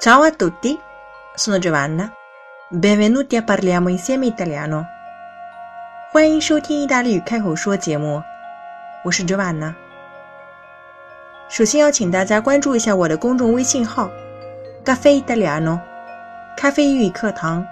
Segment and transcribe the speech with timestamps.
[0.00, 0.78] Ciao a tutti,
[1.34, 2.08] sono Giovanna.
[2.70, 4.86] Benvenuti a parliamo insieme italiano.
[6.12, 8.22] 欢迎收听意大利语开口说节目，
[9.04, 9.74] 我是 Giovanna。
[11.48, 14.08] 首先要请大家关注一下我的公众微信号
[14.84, 15.80] “Caffè Italiano”，
[16.56, 17.66] 咖啡英语课堂。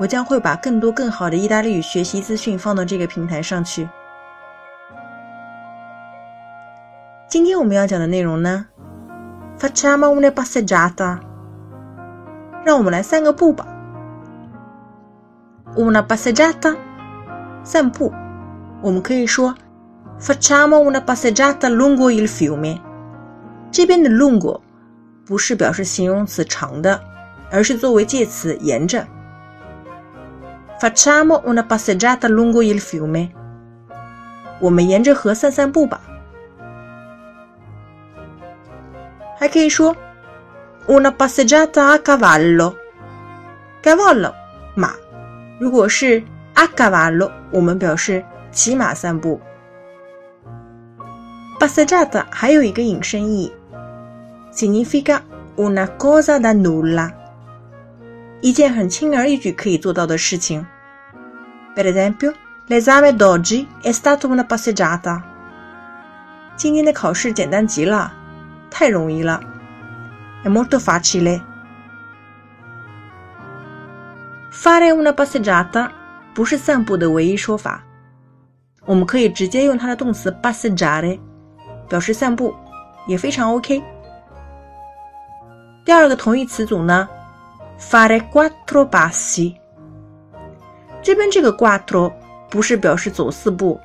[0.00, 3.88] 我将会把更多更好的意大利语学习资讯放到这个平台上去。
[7.28, 8.66] 今天我们要讲的内容呢
[9.60, 11.27] ，Facciamo una passeggiata。
[12.68, 13.66] 让我们来散个步吧。
[15.74, 16.76] Una passeggiata，
[17.64, 18.12] 散步。
[18.82, 19.54] 我们可以说
[20.20, 22.78] ，facciamo una passeggiata lungo il fiume。
[23.70, 24.60] 这边的 lungo
[25.24, 27.00] 不是表示形容词长的，
[27.50, 29.06] 而是作为介词沿着。
[30.78, 33.30] Facciamo una passeggiata lungo il fiume。
[34.60, 36.02] 我们沿着河散散步吧。
[39.38, 39.96] 还可以说。
[40.87, 44.33] una passeggiata a cavallo，cavallo
[44.75, 44.93] 马。
[45.59, 46.23] 如果是
[46.55, 49.39] a cavallo，我们表示骑马散步。
[51.59, 53.51] passeggiata 还有一个引申义，
[54.53, 55.21] significa
[55.55, 57.11] una cosa da nulla，
[58.41, 60.65] 一件很轻而易举可以做到的事情。
[61.75, 62.33] Per esempio,
[62.67, 65.21] l'esame d'oggi è stato una passeggiata。
[66.55, 68.11] 今天的考试简单极了，
[68.69, 69.39] 太容易了。
[70.42, 71.42] È molto facile.
[74.50, 75.90] Fare una passeggiata
[76.34, 77.82] 不是散步的唯一说法，
[78.84, 81.18] 我们可以直接用它的动词 passeggiare
[81.88, 82.54] 表示散步，
[83.06, 83.82] 也非常 OK。
[85.84, 87.08] 第二个同义词组呢
[87.78, 89.54] ，fare quattro passi。
[91.02, 92.12] 这边这个 quattro
[92.50, 93.80] 不是表示走四步，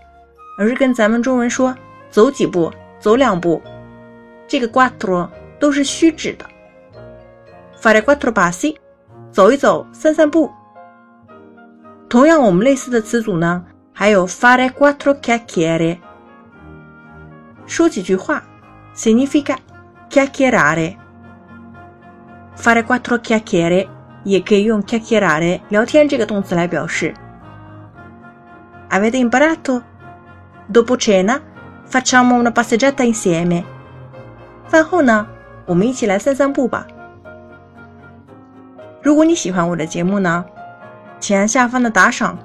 [0.58, 1.76] 而是跟咱们中文说
[2.10, 3.62] 走几步、走两步，
[4.48, 5.30] 这个 quattro。
[5.63, 6.45] 都是虚指的。
[7.81, 8.77] fare quattro passi，
[9.31, 10.51] 走一走，散散步。
[12.09, 15.99] 同样，我们类似的词组呢，还有 fare quattro chiacchiere，
[17.67, 18.43] 说几句话，
[18.95, 19.57] significa
[20.11, 23.87] chiacchierare。fare quattro chiacchiere
[24.25, 27.15] 也可以用 chiacchierare 聊天这个动词来表示。
[28.91, 29.83] Avete imparato?
[30.73, 31.39] Dopo cena
[31.87, 33.63] facciamo una passeggiata insieme。
[34.67, 35.27] 饭后呢？
[35.66, 36.86] 我们一起来散散步吧。
[39.02, 40.46] 如果你喜欢我的节目呢，
[41.20, 42.38] 请按下方的打赏，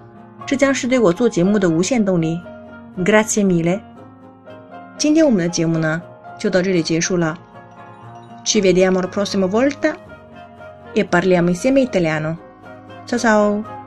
[0.46, 2.40] 这将是对我做节目的无限动力。
[2.98, 3.80] Grazie mille。
[4.96, 6.02] 今天我们的节目呢，
[6.38, 7.38] 就到这里结束了。
[8.44, 9.94] Ci vediamo la prossima volta
[10.94, 12.36] e parliamo insieme italiano。
[13.06, 13.77] Ciao ciao。